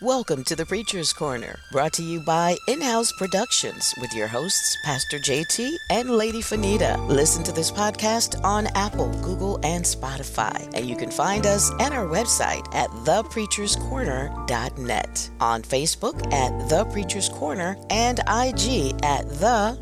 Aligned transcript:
Welcome 0.00 0.44
to 0.44 0.54
the 0.54 0.64
Preacher's 0.64 1.12
Corner, 1.12 1.58
brought 1.72 1.92
to 1.94 2.04
you 2.04 2.20
by 2.20 2.56
In 2.68 2.80
House 2.80 3.10
Productions 3.18 3.92
with 4.00 4.14
your 4.14 4.28
hosts, 4.28 4.76
Pastor 4.84 5.18
JT 5.18 5.74
and 5.90 6.08
Lady 6.08 6.40
Fanita. 6.40 7.04
Listen 7.08 7.42
to 7.42 7.50
this 7.50 7.72
podcast 7.72 8.40
on 8.44 8.68
Apple, 8.76 9.08
Google, 9.22 9.58
and 9.64 9.84
Spotify. 9.84 10.70
And 10.72 10.88
you 10.88 10.94
can 10.94 11.10
find 11.10 11.46
us 11.46 11.72
at 11.80 11.90
our 11.90 12.06
website 12.06 12.72
at 12.76 12.90
thepreacherscorner.net, 12.90 15.30
on 15.40 15.62
Facebook 15.62 16.32
at 16.32 16.68
The 16.68 16.84
Preacher's 16.92 17.28
Corner, 17.28 17.76
and 17.90 18.20
IG 18.20 18.94
at 19.02 19.28
The 19.28 19.76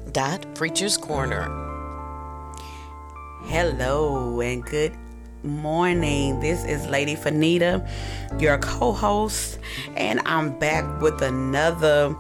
Preacher's 0.54 0.96
Corner. 0.96 1.44
Hello 3.44 4.40
and 4.40 4.64
good 4.64 4.96
morning. 5.46 6.40
This 6.40 6.64
is 6.64 6.86
Lady 6.86 7.14
Fanita, 7.14 7.88
your 8.40 8.58
co 8.58 8.92
host, 8.92 9.58
and 9.96 10.20
I'm 10.26 10.58
back 10.58 11.00
with 11.00 11.22
another 11.22 12.16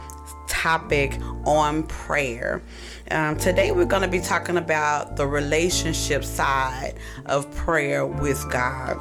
topic 0.46 1.18
on 1.44 1.82
prayer. 1.84 2.62
Um, 3.10 3.36
today, 3.36 3.72
we're 3.72 3.84
going 3.84 4.02
to 4.02 4.08
be 4.08 4.20
talking 4.20 4.56
about 4.56 5.16
the 5.16 5.26
relationship 5.26 6.24
side 6.24 6.94
of 7.26 7.52
prayer 7.54 8.06
with 8.06 8.50
God. 8.50 8.96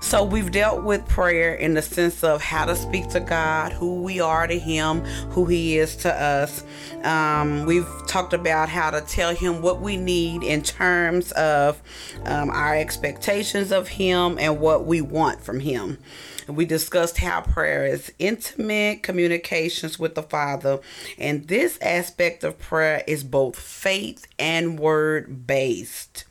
So 0.00 0.22
we've 0.24 0.50
dealt 0.50 0.84
with 0.84 1.06
prayer 1.08 1.54
in 1.54 1.74
the 1.74 1.82
sense 1.82 2.22
of 2.22 2.40
how 2.40 2.64
to 2.66 2.76
speak 2.76 3.08
to 3.08 3.20
God, 3.20 3.72
who 3.72 4.02
we 4.02 4.20
are 4.20 4.46
to 4.46 4.58
Him, 4.58 5.00
who 5.30 5.44
He 5.44 5.76
is 5.76 5.96
to 5.96 6.14
us. 6.14 6.64
Um, 7.02 7.66
we've 7.66 7.88
talked 8.06 8.32
about 8.32 8.68
how 8.68 8.90
to 8.90 9.00
tell 9.00 9.34
Him 9.34 9.60
what 9.60 9.80
we 9.80 9.96
need 9.96 10.42
in 10.44 10.62
terms 10.62 11.32
of 11.32 11.82
um, 12.24 12.48
our 12.50 12.76
expectations 12.76 13.72
of 13.72 13.88
Him 13.88 14.38
and 14.38 14.60
what 14.60 14.86
we 14.86 15.00
want 15.00 15.42
from 15.42 15.60
Him. 15.60 15.98
We 16.46 16.64
discussed 16.64 17.18
how 17.18 17.42
prayer 17.42 17.84
is 17.84 18.10
intimate 18.18 19.02
communications 19.02 19.98
with 19.98 20.14
the 20.14 20.22
Father, 20.22 20.80
and 21.18 21.46
this 21.48 21.78
aspect 21.82 22.42
of 22.42 22.58
prayer 22.58 23.04
is 23.06 23.22
both 23.22 23.58
faith 23.58 24.26
and 24.38 24.78
word 24.78 25.46
based. 25.46 26.24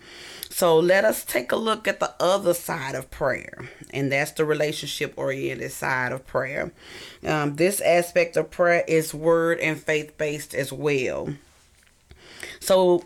So 0.58 0.80
let 0.80 1.05
us 1.05 1.23
take 1.23 1.52
a 1.52 1.55
look 1.55 1.88
at 1.88 2.00
the 2.00 2.16
other 2.19 2.55
side 2.55 2.95
of 2.95 3.11
prayer, 3.11 3.69
and 3.91 4.11
that's 4.11 4.31
the 4.31 4.44
relationship 4.44 5.13
oriented 5.16 5.72
side 5.72 6.11
of 6.11 6.25
prayer. 6.25 6.72
Um, 7.23 7.58
this 7.58 7.80
aspect 7.80 8.36
of 8.38 8.50
prayer 8.50 8.83
is 8.88 9.13
word 9.13 9.59
and 9.59 9.80
faith 9.80 10.17
based 10.17 10.55
as 10.55 10.73
well. 10.73 11.30
So, 12.59 13.03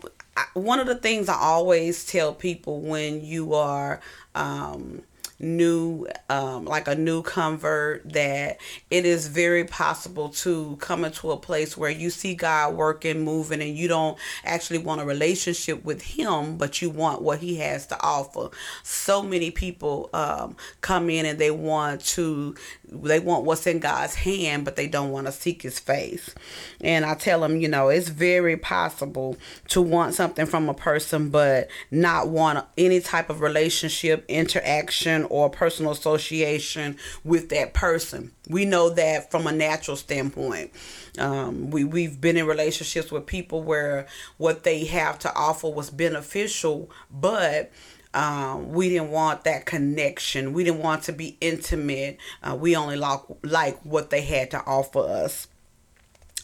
one 0.54 0.80
of 0.80 0.86
the 0.86 0.94
things 0.94 1.28
I 1.28 1.34
always 1.34 2.06
tell 2.06 2.32
people 2.32 2.80
when 2.80 3.22
you 3.22 3.52
are 3.52 4.00
um, 4.34 5.02
new 5.42 6.06
um, 6.28 6.64
like 6.64 6.88
a 6.88 6.94
new 6.94 7.22
convert 7.22 8.10
that 8.12 8.58
it 8.90 9.04
is 9.04 9.26
very 9.26 9.64
possible 9.64 10.28
to 10.28 10.76
come 10.76 11.04
into 11.04 11.30
a 11.30 11.36
place 11.36 11.76
where 11.76 11.90
you 11.90 12.10
see 12.10 12.34
god 12.34 12.74
working 12.74 13.20
moving 13.20 13.60
and 13.60 13.76
you 13.76 13.88
don't 13.88 14.18
actually 14.44 14.78
want 14.78 15.00
a 15.00 15.04
relationship 15.04 15.84
with 15.84 16.02
him 16.02 16.56
but 16.56 16.80
you 16.80 16.90
want 16.90 17.22
what 17.22 17.40
he 17.40 17.56
has 17.56 17.86
to 17.88 18.00
offer. 18.02 18.50
So 18.82 19.22
many 19.22 19.50
people 19.50 20.10
um, 20.12 20.56
come 20.80 21.10
in 21.10 21.26
and 21.26 21.38
they 21.38 21.50
want 21.50 22.04
to 22.06 22.54
they 23.02 23.20
want 23.20 23.44
what's 23.44 23.66
in 23.66 23.78
god's 23.78 24.14
hand 24.14 24.64
but 24.64 24.76
they 24.76 24.86
don't 24.86 25.10
want 25.10 25.26
to 25.26 25.32
seek 25.32 25.62
his 25.62 25.78
face 25.78 26.34
and 26.80 27.04
i 27.04 27.14
tell 27.14 27.40
them 27.40 27.56
you 27.56 27.68
know 27.68 27.88
it's 27.88 28.08
very 28.08 28.56
possible 28.56 29.36
to 29.68 29.80
want 29.80 30.14
something 30.14 30.46
from 30.46 30.68
a 30.68 30.74
person 30.74 31.30
but 31.30 31.68
not 31.90 32.28
want 32.28 32.64
any 32.76 33.00
type 33.00 33.30
of 33.30 33.40
relationship 33.40 34.24
interaction 34.28 35.24
or 35.24 35.50
personal 35.50 35.92
association 35.92 36.96
with 37.24 37.48
that 37.50 37.74
person. 37.74 38.32
We 38.48 38.64
know 38.64 38.90
that 38.90 39.30
from 39.30 39.46
a 39.46 39.52
natural 39.52 39.96
standpoint. 39.96 40.72
Um, 41.18 41.70
we, 41.70 41.84
we've 41.84 42.20
been 42.20 42.36
in 42.36 42.46
relationships 42.46 43.10
with 43.10 43.26
people 43.26 43.62
where 43.62 44.06
what 44.38 44.64
they 44.64 44.84
have 44.86 45.18
to 45.20 45.34
offer 45.34 45.68
was 45.68 45.90
beneficial, 45.90 46.90
but 47.10 47.70
um, 48.14 48.72
we 48.72 48.88
didn't 48.88 49.10
want 49.10 49.44
that 49.44 49.66
connection. 49.66 50.52
We 50.52 50.64
didn't 50.64 50.82
want 50.82 51.04
to 51.04 51.12
be 51.12 51.36
intimate. 51.40 52.18
Uh, 52.42 52.54
we 52.54 52.76
only 52.76 52.96
like, 52.96 53.20
like 53.42 53.80
what 53.84 54.10
they 54.10 54.22
had 54.22 54.50
to 54.52 54.62
offer 54.64 55.00
us. 55.00 55.48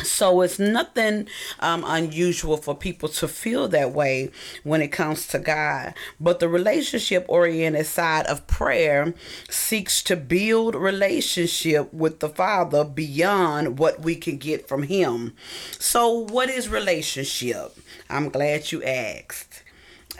So 0.04 0.42
it's 0.42 0.60
nothing 0.60 1.26
um, 1.58 1.82
unusual 1.84 2.56
for 2.56 2.74
people 2.74 3.08
to 3.08 3.26
feel 3.26 3.66
that 3.68 3.92
way 3.92 4.30
when 4.62 4.80
it 4.80 4.88
comes 4.88 5.26
to 5.28 5.40
God. 5.40 5.94
But 6.20 6.38
the 6.38 6.48
relationship 6.48 7.24
oriented 7.26 7.86
side 7.86 8.26
of 8.26 8.46
prayer 8.46 9.12
seeks 9.50 10.00
to 10.04 10.14
build 10.14 10.76
relationship 10.76 11.92
with 11.92 12.20
the 12.20 12.28
Father 12.28 12.84
beyond 12.84 13.80
what 13.80 14.00
we 14.00 14.14
can 14.14 14.36
get 14.36 14.68
from 14.68 14.84
Him. 14.84 15.34
So, 15.80 16.12
what 16.12 16.48
is 16.48 16.68
relationship? 16.68 17.76
I'm 18.08 18.28
glad 18.28 18.70
you 18.70 18.84
asked. 18.84 19.64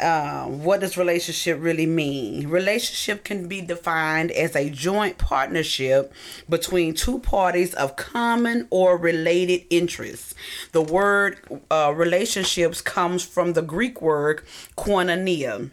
Um, 0.01 0.63
what 0.63 0.81
does 0.81 0.97
relationship 0.97 1.59
really 1.61 1.87
mean? 1.87 2.49
Relationship 2.49 3.25
can 3.25 3.49
be 3.49 3.61
defined 3.61 4.31
as 4.31 4.55
a 4.55 4.71
joint 4.71 5.19
partnership 5.19 6.13
between 6.49 6.95
two 6.95 7.19
parties 7.19 7.75
of 7.75 7.97
common 7.97 8.69
or 8.71 8.97
related 8.97 9.67
interests. 9.71 10.35
The 10.73 10.83
word 10.83 11.39
uh, 11.71 11.93
relationships 11.97 12.81
comes 12.81 13.25
from 13.25 13.55
the 13.55 13.63
Greek 13.63 14.01
word 14.01 14.43
koinonia 14.77 15.71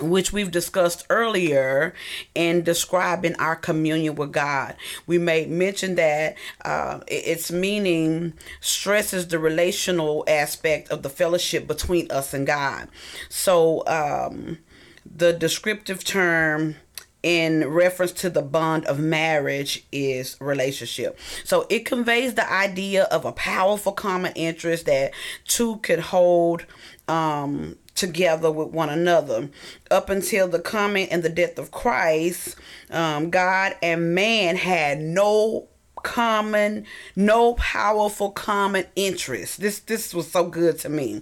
which 0.00 0.32
we've 0.32 0.50
discussed 0.50 1.06
earlier 1.10 1.94
in 2.34 2.62
describing 2.62 3.34
our 3.36 3.56
communion 3.56 4.14
with 4.14 4.32
God. 4.32 4.76
We 5.06 5.18
may 5.18 5.46
mention 5.46 5.94
that 5.96 6.36
uh, 6.64 7.00
its 7.08 7.50
meaning 7.50 8.34
stresses 8.60 9.28
the 9.28 9.38
relational 9.38 10.24
aspect 10.28 10.90
of 10.90 11.02
the 11.02 11.10
fellowship 11.10 11.66
between 11.66 12.10
us 12.10 12.34
and 12.34 12.46
God. 12.46 12.88
So, 13.28 13.86
um, 13.86 14.58
the 15.04 15.32
descriptive 15.32 16.04
term 16.04 16.76
in 17.22 17.68
reference 17.68 18.12
to 18.12 18.30
the 18.30 18.42
bond 18.42 18.84
of 18.84 19.00
marriage 19.00 19.84
is 19.90 20.36
relationship. 20.40 21.18
So 21.44 21.66
it 21.68 21.84
conveys 21.84 22.34
the 22.34 22.50
idea 22.50 23.04
of 23.04 23.24
a 23.24 23.32
powerful 23.32 23.92
common 23.92 24.32
interest 24.36 24.86
that 24.86 25.12
two 25.44 25.78
could 25.78 25.98
hold 25.98 26.66
um, 27.08 27.76
together 27.96 28.50
with 28.50 28.68
one 28.68 28.90
another. 28.90 29.48
Up 29.90 30.10
until 30.10 30.48
the 30.48 30.60
coming 30.60 31.08
and 31.08 31.22
the 31.22 31.28
death 31.28 31.58
of 31.58 31.70
Christ, 31.70 32.56
um, 32.90 33.30
God 33.30 33.76
and 33.82 34.14
man 34.14 34.56
had 34.56 35.00
no 35.00 35.68
common 36.06 36.86
no 37.16 37.54
powerful 37.54 38.30
common 38.30 38.84
interest. 38.94 39.60
This 39.60 39.80
this 39.80 40.14
was 40.14 40.30
so 40.30 40.46
good 40.46 40.78
to 40.80 40.88
me. 40.88 41.20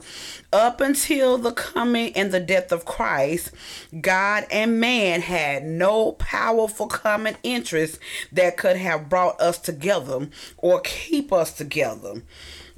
Up 0.53 0.83
until 0.83 1.39
the 1.39 1.53
coming 1.53 2.13
and 2.15 2.31
the 2.33 2.41
death 2.41 2.71
of 2.71 2.85
christ 2.85 3.51
god 4.01 4.45
and 4.51 4.79
man 4.79 5.21
had 5.21 5.65
no 5.65 6.13
powerful 6.13 6.87
common 6.87 7.37
interest 7.43 7.99
that 8.31 8.57
could 8.57 8.77
have 8.77 9.09
brought 9.09 9.41
us 9.41 9.59
together 9.59 10.29
or 10.59 10.81
keep 10.81 11.33
us 11.33 11.53
together 11.53 12.23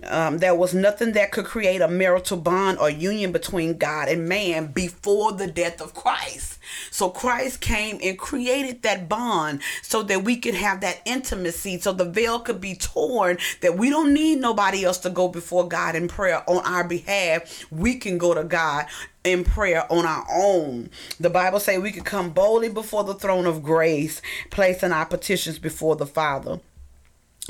um, 0.05 0.39
there 0.39 0.55
was 0.55 0.75
nothing 0.75 1.13
that 1.13 1.33
could 1.33 1.47
create 1.47 1.81
a 1.81 1.89
marital 1.89 2.37
bond 2.37 2.79
or 2.79 2.91
union 2.91 3.33
between 3.33 3.79
God 3.79 4.09
and 4.09 4.29
man 4.29 4.67
before 4.67 5.33
the 5.33 5.47
death 5.47 5.81
of 5.81 5.95
Christ. 5.95 6.59
So 6.91 7.09
Christ 7.09 7.61
came 7.61 7.99
and 8.03 8.19
created 8.19 8.83
that 8.83 9.09
bond 9.09 9.63
so 9.83 10.03
that 10.03 10.23
we 10.23 10.37
could 10.37 10.55
have 10.55 10.81
that 10.83 11.01
intimacy, 11.07 11.79
so 11.79 11.93
the 11.93 12.05
veil 12.05 12.41
could 12.41 12.61
be 12.61 12.75
torn, 12.75 13.39
that 13.63 13.79
we 13.79 13.89
don't 13.89 14.13
need 14.13 14.41
nobody 14.41 14.85
else 14.85 14.99
to 14.99 15.11
go 15.11 15.29
before 15.29 15.67
God 15.67 15.95
in 15.95 16.09
prayer 16.09 16.43
on 16.49 16.65
our 16.67 16.85
behalf. 16.87 17.65
We 17.71 17.97
can 17.97 18.19
go 18.19 18.35
to 18.35 18.45
God 18.45 18.87
in 19.25 19.45
prayer 19.45 19.91
on 19.91 20.05
our 20.05 20.27
own. 20.31 20.91
The 21.19 21.31
Bible 21.31 21.59
say 21.59 21.79
we 21.79 21.93
could 21.93 22.05
come 22.05 22.31
boldly 22.31 22.69
before 22.69 23.05
the 23.05 23.15
throne 23.15 23.47
of 23.47 23.63
grace, 23.63 24.21
placing 24.51 24.93
our 24.93 25.07
petitions 25.07 25.59
before 25.59 25.97
the 25.97 26.07
Father. 26.07 26.61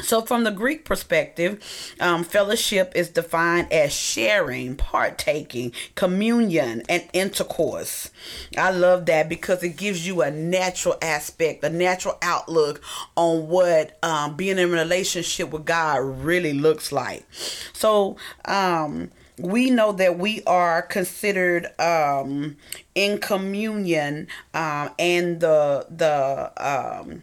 So, 0.03 0.21
from 0.21 0.45
the 0.45 0.51
Greek 0.51 0.85
perspective, 0.85 1.95
um, 2.01 2.23
fellowship 2.23 2.93
is 2.95 3.09
defined 3.09 3.73
as 3.73 3.95
sharing, 3.95 4.77
partaking, 4.77 5.73
communion, 5.95 6.83
and 6.89 7.05
intercourse. 7.15 8.11
I 8.59 8.71
love 8.73 9.07
that 9.07 9.29
because 9.29 9.63
it 9.63 9.77
gives 9.77 10.07
you 10.07 10.21
a 10.21 10.31
natural 10.31 10.97
aspect, 11.01 11.65
a 11.65 11.71
natural 11.71 12.19
outlook 12.21 12.83
on 13.17 13.49
what 13.49 13.97
um, 14.03 14.37
being 14.37 14.59
in 14.59 14.69
a 14.69 14.73
relationship 14.73 15.51
with 15.51 15.65
God 15.65 15.97
really 15.99 16.53
looks 16.53 16.93
like. 16.93 17.27
So, 17.73 18.17
um, 18.45 19.11
we 19.39 19.71
know 19.71 19.93
that 19.93 20.19
we 20.19 20.43
are 20.45 20.83
considered 20.83 21.69
um, 21.81 22.57
in 22.95 23.19
communion 23.19 24.29
um, 24.55 24.91
and 24.99 25.41
the 25.41 25.87
the 25.91 26.53
um, 26.57 27.23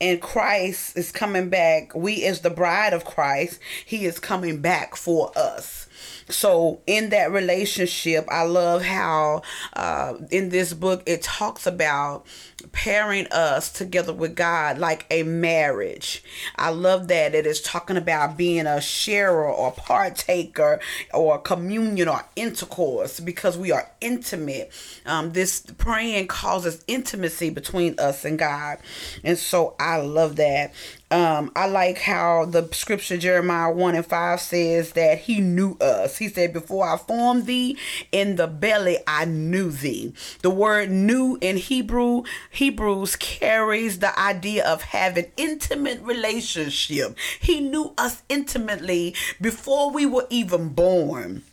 and 0.00 0.20
Christ 0.20 0.96
is 0.96 1.12
coming 1.12 1.48
back. 1.48 1.94
We, 1.94 2.24
as 2.24 2.40
the 2.40 2.50
bride 2.50 2.92
of 2.92 3.04
Christ, 3.04 3.60
He 3.84 4.04
is 4.04 4.18
coming 4.18 4.60
back 4.60 4.96
for 4.96 5.32
us. 5.36 5.85
So, 6.28 6.80
in 6.86 7.10
that 7.10 7.30
relationship, 7.30 8.26
I 8.28 8.42
love 8.44 8.82
how 8.82 9.42
uh, 9.74 10.14
in 10.30 10.48
this 10.48 10.72
book 10.74 11.02
it 11.06 11.22
talks 11.22 11.66
about 11.66 12.26
pairing 12.72 13.26
us 13.28 13.70
together 13.70 14.12
with 14.12 14.34
God 14.34 14.78
like 14.78 15.06
a 15.10 15.22
marriage. 15.22 16.22
I 16.56 16.70
love 16.70 17.08
that 17.08 17.34
it 17.34 17.46
is 17.46 17.60
talking 17.60 17.96
about 17.96 18.36
being 18.36 18.66
a 18.66 18.80
sharer 18.80 19.48
or 19.48 19.72
partaker 19.72 20.80
or 21.14 21.38
communion 21.38 22.08
or 22.08 22.22
intercourse 22.34 23.20
because 23.20 23.56
we 23.56 23.70
are 23.70 23.90
intimate. 24.00 24.72
Um, 25.04 25.32
this 25.32 25.60
praying 25.78 26.26
causes 26.28 26.82
intimacy 26.86 27.50
between 27.50 27.98
us 27.98 28.24
and 28.24 28.38
God. 28.38 28.78
And 29.22 29.38
so 29.38 29.76
I 29.78 29.98
love 29.98 30.36
that. 30.36 30.72
Um, 31.08 31.52
I 31.54 31.66
like 31.66 31.98
how 31.98 32.46
the 32.46 32.68
scripture 32.72 33.16
Jeremiah 33.16 33.70
1 33.70 33.94
and 33.94 34.04
5 34.04 34.40
says 34.40 34.92
that 34.92 35.18
he 35.18 35.40
knew 35.40 35.76
us. 35.80 36.16
He 36.18 36.28
said, 36.28 36.52
Before 36.52 36.88
I 36.88 36.96
formed 36.96 37.46
thee 37.46 37.78
in 38.10 38.34
the 38.34 38.48
belly, 38.48 38.98
I 39.06 39.24
knew 39.24 39.70
thee. 39.70 40.14
The 40.42 40.50
word 40.50 40.90
knew 40.90 41.38
in 41.40 41.58
Hebrew, 41.58 42.24
Hebrews 42.50 43.14
carries 43.16 44.00
the 44.00 44.18
idea 44.18 44.66
of 44.66 44.82
having 44.82 45.30
intimate 45.36 46.02
relationship. 46.02 47.16
He 47.38 47.60
knew 47.60 47.94
us 47.96 48.24
intimately 48.28 49.14
before 49.40 49.92
we 49.92 50.06
were 50.06 50.26
even 50.28 50.70
born. 50.70 51.44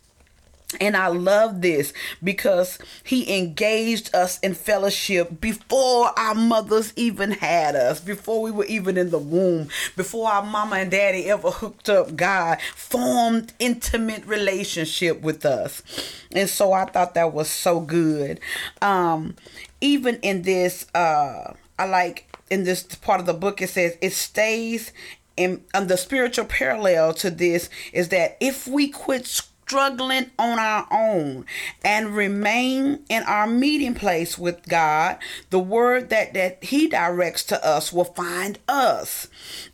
And 0.79 0.95
I 0.97 1.07
love 1.07 1.61
this 1.61 1.93
because 2.23 2.79
he 3.03 3.37
engaged 3.37 4.13
us 4.15 4.39
in 4.39 4.53
fellowship 4.53 5.41
before 5.41 6.17
our 6.17 6.35
mothers 6.35 6.93
even 6.95 7.31
had 7.31 7.75
us, 7.75 7.99
before 7.99 8.41
we 8.41 8.51
were 8.51 8.65
even 8.65 8.97
in 8.97 9.09
the 9.09 9.19
womb, 9.19 9.69
before 9.95 10.31
our 10.31 10.43
mama 10.43 10.77
and 10.77 10.91
daddy 10.91 11.25
ever 11.25 11.51
hooked 11.51 11.89
up. 11.89 12.15
God 12.15 12.59
formed 12.75 13.53
intimate 13.59 14.25
relationship 14.25 15.21
with 15.21 15.45
us. 15.45 15.81
And 16.31 16.49
so 16.49 16.73
I 16.73 16.85
thought 16.85 17.13
that 17.15 17.33
was 17.33 17.49
so 17.49 17.79
good. 17.79 18.39
Um, 18.81 19.35
even 19.81 20.19
in 20.21 20.43
this, 20.43 20.87
uh, 20.95 21.53
I 21.77 21.85
like 21.85 22.35
in 22.49 22.63
this 22.63 22.83
part 22.83 23.19
of 23.19 23.25
the 23.25 23.33
book, 23.33 23.61
it 23.61 23.69
says 23.69 23.97
it 24.01 24.13
stays 24.13 24.91
in, 25.37 25.63
and 25.73 25.89
the 25.89 25.97
spiritual 25.97 26.45
parallel 26.45 27.13
to 27.15 27.29
this 27.29 27.69
is 27.91 28.09
that 28.09 28.37
if 28.39 28.67
we 28.67 28.89
quit 28.89 29.41
struggling 29.65 30.29
on 30.37 30.59
our 30.59 30.85
own 30.91 31.45
and 31.83 32.15
remain 32.15 32.99
in 33.09 33.23
our 33.23 33.47
meeting 33.47 33.95
place 33.95 34.37
with 34.37 34.67
God, 34.67 35.17
the 35.51 35.59
word 35.59 36.09
that, 36.09 36.33
that 36.33 36.63
He 36.63 36.87
directs 36.87 37.43
to 37.45 37.65
us 37.65 37.93
will 37.93 38.03
find 38.03 38.59
us 38.67 39.27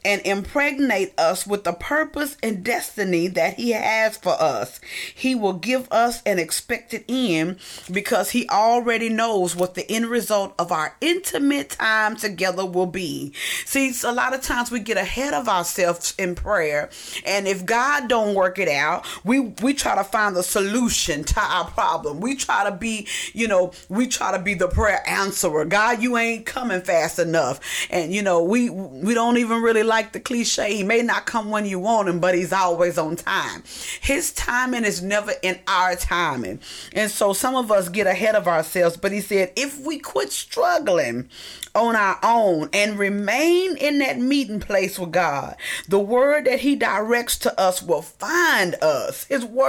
and 0.06 0.22
impregnate 0.26 1.14
us 1.18 1.48
with 1.48 1.64
the 1.64 1.74
purpose 1.74 2.38
and 2.44 2.64
destiny 2.64 3.28
that 3.28 3.56
He 3.56 3.72
has 3.72 4.16
for 4.18 4.36
us. 4.40 4.80
He 5.14 5.34
will 5.34 5.54
give 5.54 5.88
us 5.92 6.22
an 6.24 6.38
expected 6.38 7.04
end 7.10 7.58
because 7.92 8.30
He 8.30 8.48
already 8.50 9.10
knows 9.10 9.56
what 9.56 9.74
the 9.74 9.90
end 9.92 10.06
result 10.06 10.54
of 10.60 10.72
our 10.72 10.96
intimate 11.02 11.72
time 11.72 12.16
together 12.16 12.66
will 12.66 12.86
be. 12.86 13.34
See, 13.66 13.92
a 14.04 14.12
lot 14.12 14.36
of 14.36 14.42
times 14.42 14.70
we 14.70 14.80
get 14.80 14.98
ahead 14.98 15.34
of 15.34 15.50
ourselves 15.50 16.14
in 16.18 16.36
prayer, 16.36 16.90
and 17.26 17.48
if 17.48 17.66
God 17.66 18.08
don't 18.08 18.36
work 18.36 18.60
it 18.60 18.70
out, 18.70 19.06
we 19.24 19.40
we 19.40 19.74
try 19.80 19.96
to 19.96 20.04
find 20.04 20.36
the 20.36 20.44
solution 20.44 21.24
to 21.24 21.40
our 21.40 21.66
problem. 21.72 22.20
We 22.20 22.36
try 22.36 22.70
to 22.70 22.76
be, 22.76 23.08
you 23.34 23.48
know, 23.48 23.72
we 23.88 24.08
try 24.08 24.31
to 24.31 24.40
be 24.40 24.54
the 24.54 24.68
prayer 24.68 25.02
answerer. 25.08 25.66
God, 25.66 26.02
you 26.02 26.18
ain't 26.18 26.46
coming 26.46 26.81
fast 26.81 27.20
enough, 27.20 27.60
and 27.90 28.14
you 28.14 28.22
know, 28.22 28.44
we 28.44 28.70
we 28.70 29.14
don't 29.14 29.38
even 29.38 29.62
really 29.62 29.84
like 29.84 30.12
the 30.12 30.20
cliche. 30.20 30.76
He 30.76 30.84
may 30.84 31.02
not 31.02 31.26
come 31.26 31.50
when 31.50 31.66
you 31.66 31.80
want 31.80 32.10
him, 32.10 32.20
but 32.20 32.36
he's 32.36 32.54
always 32.54 32.98
on 32.98 33.16
time. 33.16 33.64
His 34.02 34.34
timing 34.34 34.86
is 34.86 35.02
never 35.02 35.34
in 35.42 35.60
our 35.68 35.96
timing. 35.96 36.60
And 36.94 37.10
so 37.10 37.34
some 37.34 37.56
of 37.56 37.72
us 37.72 37.90
get 37.90 38.08
ahead 38.08 38.36
of 38.36 38.48
ourselves, 38.48 38.98
but 38.98 39.12
he 39.12 39.22
said, 39.22 39.54
if 39.56 39.80
we 39.86 40.00
quit 40.00 40.31
struggling 40.31 41.30
on 41.76 41.96
our 41.96 42.20
own 42.24 42.70
and 42.74 42.98
remain 42.98 43.78
in 43.78 44.00
that 44.00 44.18
meeting 44.18 44.60
place 44.60 44.98
with 44.98 45.12
God, 45.12 45.56
the 45.88 46.00
word 46.00 46.46
that 46.46 46.60
he 46.60 46.76
directs 46.76 47.38
to 47.40 47.60
us 47.60 47.81
will 47.81 48.02
find 48.02 48.76
us. 48.81 49.26
His 49.26 49.46
word 49.46 49.69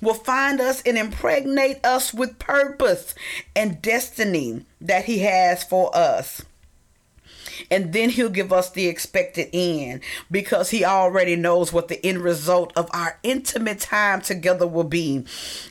will 0.00 0.14
find 0.14 0.60
us 0.60 0.82
and 0.82 0.98
impregnate 0.98 1.84
us 1.84 2.12
with 2.12 2.38
purpose 2.38 3.14
and 3.54 3.82
destiny 3.82 4.64
that 4.80 5.04
he 5.04 5.20
has 5.20 5.62
for 5.62 5.94
us 5.96 6.42
and 7.72 7.94
then 7.94 8.10
he'll 8.10 8.28
give 8.28 8.52
us 8.52 8.68
the 8.68 8.86
expected 8.86 9.48
end 9.54 10.02
because 10.30 10.68
he 10.68 10.84
already 10.84 11.36
knows 11.36 11.72
what 11.72 11.88
the 11.88 12.04
end 12.04 12.18
result 12.18 12.70
of 12.76 12.90
our 12.92 13.18
intimate 13.22 13.80
time 13.80 14.20
together 14.20 14.66
will 14.66 14.84
be. 14.84 15.24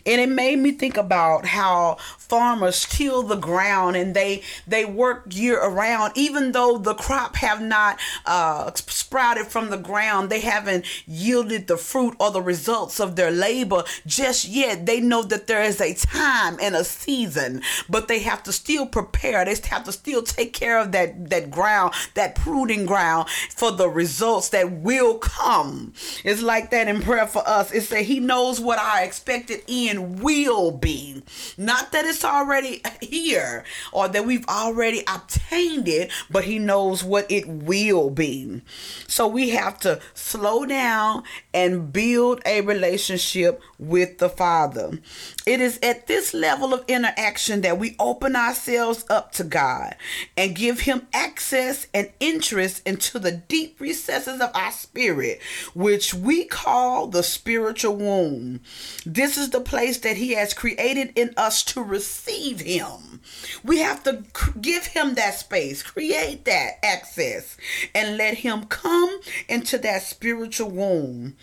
And 0.04 0.20
it 0.20 0.30
made 0.30 0.58
me 0.58 0.72
think 0.72 0.98
about 0.98 1.46
how 1.46 1.98
farmers 2.18 2.88
till 2.90 3.22
the 3.22 3.36
ground 3.36 3.96
and 3.96 4.16
they 4.16 4.42
they 4.66 4.84
work 4.84 5.26
year 5.30 5.60
around. 5.64 6.14
Even 6.16 6.54
though 6.54 6.80
the 6.80 6.96
crop 6.96 7.36
have 7.36 7.62
not 7.62 8.00
uh, 8.26 8.72
sprouted 8.74 9.46
from 9.46 9.70
the 9.70 9.78
ground 9.78 10.32
they 10.32 10.40
haven't 10.40 10.86
yielded 11.06 11.68
the 11.68 11.78
fruit 11.78 12.16
or 12.20 12.32
the 12.32 12.42
results 12.42 13.00
of 13.00 13.16
their 13.16 13.30
labor 13.30 13.84
just 14.08 14.48
yet. 14.48 14.88
They 14.88 15.00
know 15.02 15.22
that 15.22 15.46
there 15.46 15.62
is 15.62 15.80
a 15.80 15.94
time 15.94 16.58
and 16.60 16.76
a 16.76 16.84
season 16.84 17.62
but 17.88 18.08
they 18.08 18.20
have 18.20 18.42
to 18.44 18.52
still 18.52 18.88
prepare. 18.88 19.46
They 19.46 19.56
have 19.70 19.84
to 19.84 19.92
still 19.92 20.24
take 20.24 20.54
care 20.54 20.80
of 20.80 20.92
that 20.94 21.30
that 21.30 21.52
ground 21.52 21.91
that 22.14 22.36
pruning 22.36 22.86
ground 22.86 23.30
for 23.30 23.72
the 23.72 23.90
results 23.90 24.50
that 24.50 24.72
will 24.72 25.18
come 25.18 25.94
it's 26.24 26.42
like 26.42 26.72
that 26.72 26.88
in 26.88 27.02
prayer 27.02 27.28
for 27.28 27.48
us 27.48 27.72
it's 27.72 27.90
that 27.90 28.04
he 28.04 28.20
knows 28.20 28.60
what 28.60 28.80
our 28.80 29.04
expected 29.04 29.62
end 29.68 30.22
will 30.22 30.72
be 30.72 31.24
not 31.58 31.92
that 31.92 32.06
it's 32.06 32.26
already 32.26 32.82
here 33.02 33.64
or 33.92 34.08
that 34.08 34.26
we've 34.26 34.48
already 34.48 35.04
obtained 35.08 35.88
it, 35.88 36.12
but 36.30 36.46
He 36.46 36.60
knows 36.60 37.04
what 37.04 37.30
it 37.32 37.48
will 37.48 38.10
be. 38.10 38.62
So 39.08 39.28
we 39.28 39.50
have 39.50 39.80
to 39.80 40.00
slow 40.14 40.66
down 40.66 41.24
and 41.54 41.92
build 41.92 42.42
a 42.46 42.62
relationship 42.62 43.62
with 43.78 44.18
the 44.20 44.30
Father. 44.30 45.00
It 45.46 45.62
is 45.62 45.80
at 45.82 46.08
this 46.08 46.34
level 46.34 46.74
of 46.74 46.84
interaction 46.88 47.62
that 47.62 47.78
we 47.78 47.96
open 48.00 48.36
ourselves 48.36 49.06
up 49.10 49.32
to 49.34 49.44
God 49.44 49.96
and 50.38 50.56
give 50.56 50.82
Him 50.82 51.08
access 51.14 51.81
and 51.94 52.12
interest 52.20 52.82
into 52.86 53.20
the 53.20 53.32
deep 53.32 53.80
recesses 53.80 54.42
of 54.42 54.52
our 54.56 54.72
spirit, 54.72 55.40
which 55.74 56.14
we 56.14 56.46
call 56.46 57.08
the 57.08 57.24
spiritual 57.24 57.96
womb. 57.96 58.62
This 59.06 59.38
is 59.38 59.50
the 59.50 59.62
place 59.62 60.00
that 60.00 60.18
He 60.18 60.34
has 60.34 60.54
created 60.54 61.14
in 61.16 61.34
us 61.38 61.64
to 61.66 61.82
receive 61.82 62.62
Him. 62.62 63.22
We 63.64 63.80
have 63.80 64.04
to 64.04 64.24
give 64.60 64.88
Him 64.88 65.16
that 65.16 65.36
space, 65.36 65.84
create 65.84 66.46
that 66.46 66.84
access, 66.84 67.58
and 67.94 68.18
let 68.18 68.40
Him 68.40 68.66
come 68.66 69.20
into 69.48 69.78
that 69.80 70.04
spiritual 70.04 70.70
womb 70.72 71.36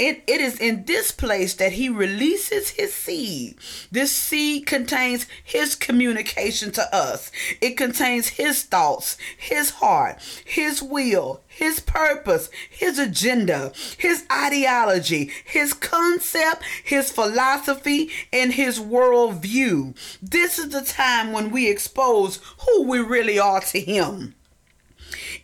it, 0.00 0.22
it 0.26 0.40
is 0.40 0.58
in 0.58 0.86
this 0.86 1.12
place 1.12 1.52
that 1.54 1.72
he 1.72 1.90
releases 1.90 2.70
his 2.70 2.94
seed. 2.94 3.56
This 3.92 4.10
seed 4.10 4.64
contains 4.64 5.26
his 5.44 5.74
communication 5.74 6.72
to 6.72 6.94
us. 6.94 7.30
It 7.60 7.76
contains 7.76 8.28
his 8.28 8.62
thoughts, 8.62 9.18
his 9.36 9.70
heart, 9.70 10.18
his 10.42 10.82
will, 10.82 11.42
his 11.46 11.80
purpose, 11.80 12.48
his 12.70 12.98
agenda, 12.98 13.72
his 13.98 14.24
ideology, 14.32 15.30
his 15.44 15.74
concept, 15.74 16.62
his 16.82 17.10
philosophy, 17.10 18.08
and 18.32 18.54
his 18.54 18.80
worldview. 18.80 19.94
This 20.22 20.58
is 20.58 20.70
the 20.70 20.80
time 20.80 21.32
when 21.32 21.50
we 21.50 21.68
expose 21.68 22.40
who 22.60 22.84
we 22.84 23.00
really 23.00 23.38
are 23.38 23.60
to 23.60 23.78
him 23.78 24.34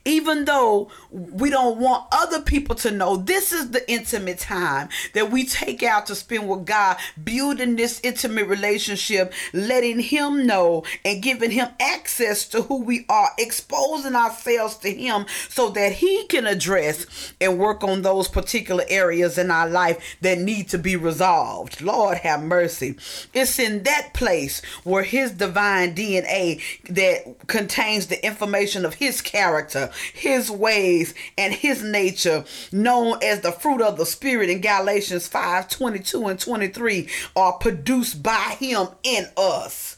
even 0.06 0.44
though 0.44 0.88
we 1.10 1.50
don't 1.50 1.78
want 1.78 2.06
other 2.12 2.40
people 2.40 2.76
to 2.76 2.90
know 2.90 3.16
this 3.16 3.52
is 3.52 3.72
the 3.72 3.90
intimate 3.90 4.38
time 4.38 4.88
that 5.12 5.30
we 5.30 5.44
take 5.44 5.82
out 5.82 6.06
to 6.06 6.14
spend 6.14 6.48
with 6.48 6.64
God, 6.64 6.96
building 7.22 7.76
this 7.76 8.00
intimate 8.02 8.46
relationship, 8.46 9.32
letting 9.52 9.98
Him 9.98 10.46
know 10.46 10.84
and 11.04 11.22
giving 11.22 11.50
Him 11.50 11.68
access 11.80 12.46
to 12.48 12.62
who 12.62 12.82
we 12.82 13.04
are, 13.08 13.30
exposing 13.36 14.14
ourselves 14.14 14.76
to 14.78 14.90
Him 14.92 15.26
so 15.48 15.70
that 15.70 15.92
He 15.92 16.26
can 16.28 16.46
address 16.46 17.34
and 17.40 17.58
work 17.58 17.82
on 17.82 18.02
those 18.02 18.28
particular 18.28 18.84
areas 18.88 19.36
in 19.36 19.50
our 19.50 19.68
life 19.68 20.16
that 20.20 20.38
need 20.38 20.68
to 20.68 20.78
be 20.78 20.94
resolved. 20.94 21.82
Lord 21.82 22.18
have 22.18 22.42
mercy. 22.42 22.96
It's 23.34 23.58
in 23.58 23.82
that 23.82 24.10
place 24.14 24.62
where 24.84 25.02
His 25.02 25.32
divine 25.32 25.96
DNA 25.96 26.62
that 26.88 27.48
contains 27.48 28.06
the 28.06 28.25
information 28.25 28.84
of 28.84 28.94
His 28.94 29.20
character 29.20 29.90
his 30.12 30.50
ways, 30.50 31.15
and 31.37 31.53
his 31.53 31.83
nature, 31.83 32.45
known 32.73 33.19
as 33.23 33.41
the 33.41 33.53
fruit 33.53 33.83
of 33.83 33.97
the 33.97 34.07
Spirit 34.07 34.50
in 34.50 34.61
Galatians 34.61 35.29
5 35.29 35.69
22 35.69 36.26
and 36.26 36.41
23, 36.41 37.09
are 37.35 37.53
produced 37.55 38.23
by 38.23 38.57
him 38.59 38.88
in 39.03 39.26
us. 39.37 39.97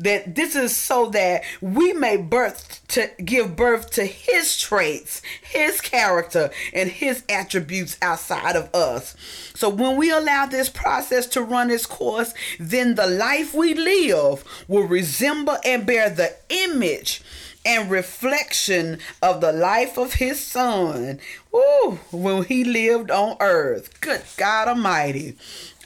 that 0.00 0.34
this 0.34 0.56
is 0.56 0.74
so 0.74 1.10
that 1.10 1.42
we 1.60 1.92
may 1.92 2.16
birth 2.16 2.80
to 2.88 3.10
give 3.22 3.54
birth 3.54 3.90
to 3.90 4.04
his 4.04 4.58
traits, 4.58 5.20
his 5.42 5.80
character, 5.82 6.50
and 6.72 6.88
his 6.88 7.22
attributes 7.28 7.98
outside 8.00 8.56
of 8.56 8.74
us. 8.74 9.14
So 9.54 9.68
when 9.68 9.98
we 9.98 10.10
allow 10.10 10.46
this 10.46 10.70
process 10.70 11.26
to 11.28 11.42
run 11.42 11.70
its 11.70 11.84
course, 11.84 12.32
then 12.58 12.94
the 12.94 13.06
life 13.06 13.52
we 13.52 13.74
live 13.74 14.42
will 14.68 14.84
resemble 14.84 15.58
and 15.66 15.84
bear 15.84 16.08
the 16.08 16.34
image 16.48 17.22
and 17.64 17.90
reflection 17.90 18.98
of 19.22 19.40
the 19.40 19.52
life 19.52 19.98
of 19.98 20.14
his 20.14 20.40
son. 20.40 21.20
Ooh, 21.54 21.98
when 22.10 22.44
he 22.44 22.64
lived 22.64 23.10
on 23.10 23.36
earth. 23.40 24.00
Good 24.00 24.22
God 24.36 24.68
Almighty. 24.68 25.36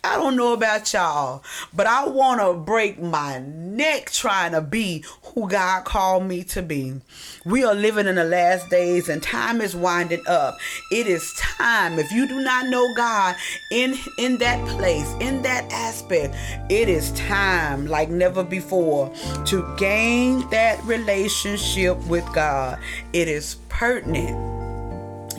I 0.04 0.16
don't 0.16 0.36
know 0.36 0.52
about 0.52 0.92
y'all, 0.92 1.42
but 1.72 1.86
I 1.86 2.06
want 2.06 2.38
to 2.42 2.52
break 2.52 3.00
my 3.00 3.38
neck 3.38 4.10
trying 4.10 4.52
to 4.52 4.60
be 4.60 5.02
who 5.22 5.48
God 5.48 5.86
called 5.86 6.24
me 6.24 6.44
to 6.44 6.60
be. 6.60 7.00
We 7.46 7.64
are 7.64 7.74
living 7.74 8.06
in 8.06 8.16
the 8.16 8.24
last 8.24 8.68
days 8.68 9.08
and 9.08 9.22
time 9.22 9.62
is 9.62 9.74
winding 9.74 10.22
up. 10.26 10.58
It 10.92 11.06
is 11.06 11.32
time. 11.38 11.98
If 11.98 12.12
you 12.12 12.28
do 12.28 12.42
not 12.42 12.66
know 12.66 12.86
God 12.94 13.34
in 13.72 13.94
in 14.18 14.36
that 14.38 14.62
place, 14.68 15.10
in 15.20 15.40
that 15.42 15.64
aspect, 15.72 16.34
it 16.70 16.90
is 16.90 17.10
time 17.12 17.86
like 17.86 18.10
never 18.10 18.44
before 18.44 19.10
to 19.46 19.74
gain 19.78 20.48
that 20.50 20.84
relationship 20.84 21.96
with 22.08 22.30
God. 22.34 22.78
It 23.14 23.26
is 23.26 23.56
pertinent 23.70 24.63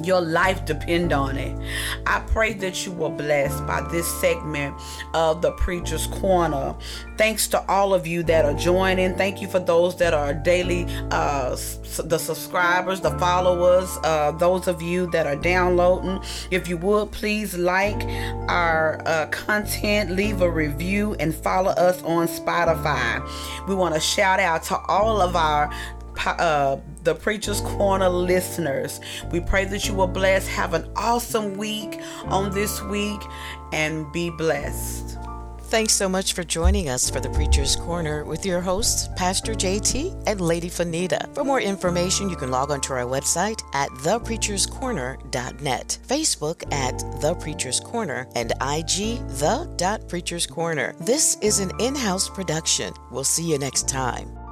your 0.03 0.21
life 0.21 0.65
depend 0.65 1.13
on 1.13 1.37
it. 1.37 1.57
I 2.05 2.19
pray 2.27 2.53
that 2.53 2.85
you 2.85 2.91
were 2.91 3.09
blessed 3.09 3.65
by 3.65 3.81
this 3.91 4.07
segment 4.19 4.75
of 5.13 5.41
the 5.41 5.51
preacher's 5.51 6.07
corner. 6.07 6.75
Thanks 7.17 7.47
to 7.49 7.65
all 7.69 7.93
of 7.93 8.05
you 8.05 8.23
that 8.23 8.45
are 8.45 8.53
joining. 8.53 9.15
Thank 9.15 9.41
you 9.41 9.47
for 9.47 9.59
those 9.59 9.97
that 9.97 10.13
are 10.13 10.33
daily 10.33 10.85
uh 11.11 11.55
the 12.03 12.17
subscribers 12.17 12.99
the 12.99 13.17
followers 13.19 13.97
uh 14.03 14.31
those 14.31 14.67
of 14.67 14.81
you 14.81 15.07
that 15.11 15.25
are 15.25 15.35
downloading. 15.35 16.21
If 16.51 16.67
you 16.67 16.77
would 16.77 17.11
please 17.11 17.57
like 17.57 18.01
our 18.49 19.01
uh, 19.05 19.27
content 19.27 20.11
leave 20.11 20.41
a 20.41 20.49
review 20.49 21.15
and 21.19 21.33
follow 21.33 21.71
us 21.71 22.01
on 22.03 22.27
spotify. 22.27 23.27
We 23.67 23.75
want 23.75 23.95
to 23.95 24.01
shout 24.01 24.39
out 24.39 24.63
to 24.63 24.77
all 24.87 25.21
of 25.21 25.35
our 25.35 25.71
uh, 26.25 26.77
the 27.05 27.15
Preacher's 27.15 27.61
Corner 27.61 28.09
listeners. 28.09 28.99
We 29.31 29.39
pray 29.39 29.63
that 29.65 29.87
you 29.87 29.93
will 29.93 30.07
bless. 30.07 30.47
Have 30.47 30.73
an 30.73 30.89
awesome 30.95 31.55
week 31.55 32.01
on 32.25 32.49
this 32.51 32.81
week 32.81 33.21
and 33.71 34.11
be 34.11 34.31
blessed. 34.31 35.19
Thanks 35.67 35.93
so 35.93 36.07
much 36.07 36.33
for 36.33 36.43
joining 36.43 36.89
us 36.89 37.09
for 37.09 37.19
the 37.19 37.31
Preacher's 37.31 37.75
Corner 37.75 38.23
with 38.23 38.45
your 38.45 38.61
hosts, 38.61 39.09
Pastor 39.15 39.53
JT 39.53 40.23
and 40.27 40.39
Lady 40.39 40.69
Fanita. 40.69 41.33
For 41.33 41.43
more 41.43 41.59
information, 41.59 42.29
you 42.29 42.35
can 42.35 42.51
log 42.51 42.69
on 42.71 42.81
to 42.81 42.93
our 42.93 42.99
website 42.99 43.63
at 43.73 43.89
thepreacherscorner.net, 43.89 45.97
Facebook 46.07 46.71
at 46.71 46.99
The 47.19 47.33
Preacher's 47.35 47.79
Corner, 47.79 48.27
and 48.35 48.51
IG 48.61 49.17
The 49.39 50.05
Preacher's 50.07 50.45
Corner. 50.45 50.93
This 51.01 51.35
is 51.41 51.59
an 51.59 51.71
in 51.79 51.95
house 51.95 52.29
production. 52.29 52.93
We'll 53.11 53.23
see 53.23 53.51
you 53.51 53.57
next 53.57 53.89
time. 53.89 54.44